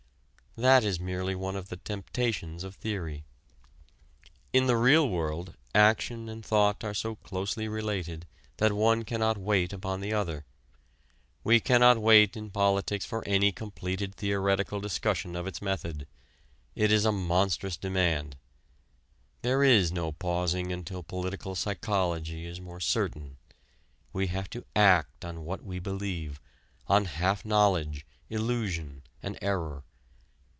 That 0.57 0.83
is 0.83 0.99
merely 0.99 1.33
one 1.33 1.55
of 1.55 1.69
the 1.69 1.77
temptations 1.77 2.65
of 2.65 2.75
theory. 2.75 3.23
In 4.51 4.67
the 4.67 4.75
real 4.75 5.07
world, 5.07 5.55
action 5.73 6.27
and 6.27 6.45
thought 6.45 6.83
are 6.83 6.93
so 6.93 7.15
closely 7.15 7.69
related 7.69 8.25
that 8.57 8.73
one 8.73 9.05
cannot 9.05 9.37
wait 9.37 9.71
upon 9.71 10.01
the 10.01 10.11
other. 10.11 10.43
We 11.45 11.61
cannot 11.61 11.99
wait 12.01 12.35
in 12.35 12.49
politics 12.49 13.05
for 13.05 13.25
any 13.25 13.53
completed 13.53 14.15
theoretical 14.15 14.81
discussion 14.81 15.37
of 15.37 15.47
its 15.47 15.61
method: 15.61 16.05
it 16.75 16.91
is 16.91 17.05
a 17.05 17.13
monstrous 17.13 17.77
demand. 17.77 18.35
There 19.43 19.63
is 19.63 19.89
no 19.93 20.11
pausing 20.11 20.73
until 20.73 21.01
political 21.01 21.55
psychology 21.55 22.45
is 22.45 22.59
more 22.59 22.81
certain. 22.81 23.37
We 24.11 24.27
have 24.27 24.49
to 24.49 24.65
act 24.75 25.23
on 25.23 25.45
what 25.45 25.63
we 25.63 25.79
believe, 25.79 26.41
on 26.87 27.05
half 27.05 27.45
knowledge, 27.45 28.05
illusion 28.29 29.03
and 29.23 29.39
error. 29.41 29.85